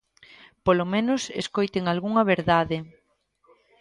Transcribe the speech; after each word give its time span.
Polo 0.65 0.85
menos 0.93 1.21
escoiten 1.43 1.83
algunha 1.85 2.23
verdade. 2.33 2.77